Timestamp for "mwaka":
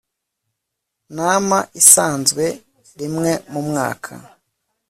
3.67-4.13